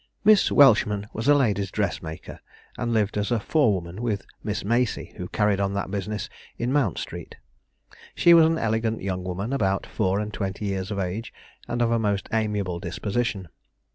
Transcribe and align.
Miss 0.23 0.51
Welchman 0.51 1.05
was 1.13 1.27
a 1.27 1.35
ladies' 1.35 1.69
dressmaker, 1.69 2.39
and 2.75 2.91
lived 2.91 3.19
as 3.19 3.27
forewoman 3.29 4.01
with 4.01 4.25
Miss 4.43 4.65
Macey, 4.65 5.13
who 5.17 5.27
carried 5.27 5.59
on 5.59 5.75
that 5.75 5.91
business 5.91 6.27
in 6.57 6.73
Mount 6.73 6.97
Street. 6.97 7.35
She 8.15 8.33
was 8.33 8.47
an 8.47 8.57
elegant 8.57 9.03
young 9.03 9.23
woman, 9.23 9.53
about 9.53 9.85
four 9.85 10.19
and 10.19 10.33
twenty 10.33 10.65
years 10.65 10.89
of 10.89 10.97
age, 10.97 11.31
and 11.67 11.83
of 11.83 11.91
a 11.91 11.99
most 11.99 12.27
amiable 12.33 12.79
disposition. 12.79 13.47